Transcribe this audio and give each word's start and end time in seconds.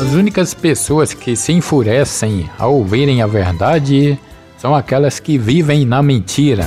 As 0.00 0.14
únicas 0.14 0.54
pessoas 0.54 1.12
que 1.12 1.34
se 1.34 1.52
enfurecem 1.52 2.48
ao 2.56 2.74
ouvirem 2.74 3.20
a 3.20 3.26
verdade 3.26 4.16
são 4.56 4.72
aquelas 4.72 5.18
que 5.18 5.36
vivem 5.36 5.84
na 5.84 6.00
mentira. 6.00 6.64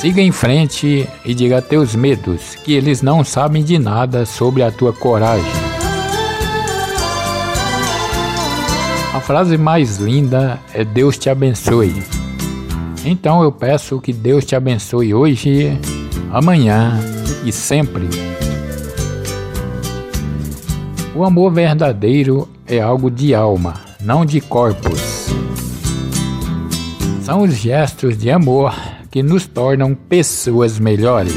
Siga 0.00 0.20
em 0.20 0.32
frente 0.32 1.08
e 1.24 1.32
diga 1.32 1.58
a 1.58 1.62
teus 1.62 1.94
medos 1.94 2.56
que 2.56 2.72
eles 2.72 3.02
não 3.02 3.22
sabem 3.22 3.62
de 3.62 3.78
nada 3.78 4.26
sobre 4.26 4.64
a 4.64 4.72
tua 4.72 4.92
coragem. 4.92 5.44
A 9.14 9.20
frase 9.20 9.56
mais 9.56 9.98
linda 9.98 10.58
é 10.74 10.84
Deus 10.84 11.16
te 11.16 11.30
abençoe. 11.30 12.02
Então 13.04 13.44
eu 13.44 13.52
peço 13.52 14.00
que 14.00 14.12
Deus 14.12 14.44
te 14.44 14.56
abençoe 14.56 15.14
hoje, 15.14 15.78
amanhã 16.32 16.98
e 17.44 17.52
sempre. 17.52 18.08
O 21.14 21.24
amor 21.24 21.52
verdadeiro 21.52 22.48
é 22.66 22.80
algo 22.80 23.10
de 23.10 23.34
alma, 23.34 23.74
não 24.00 24.24
de 24.24 24.40
corpos. 24.40 25.26
São 27.22 27.42
os 27.42 27.54
gestos 27.54 28.16
de 28.16 28.30
amor 28.30 28.74
que 29.10 29.22
nos 29.22 29.46
tornam 29.46 29.94
pessoas 29.94 30.78
melhores. 30.78 31.34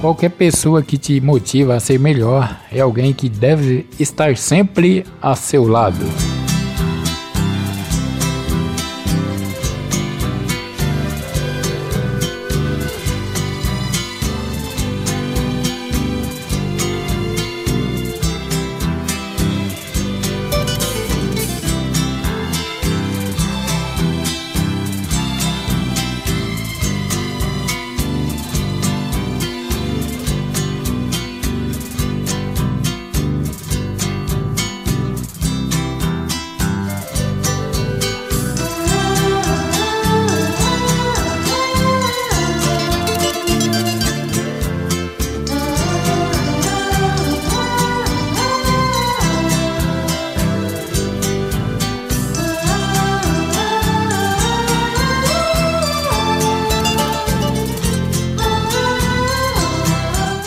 Qualquer 0.00 0.30
pessoa 0.30 0.82
que 0.82 0.98
te 0.98 1.20
motiva 1.20 1.76
a 1.76 1.80
ser 1.80 2.00
melhor 2.00 2.58
é 2.72 2.80
alguém 2.80 3.12
que 3.12 3.28
deve 3.28 3.86
estar 4.00 4.36
sempre 4.36 5.04
a 5.22 5.36
seu 5.36 5.68
lado. 5.68 6.04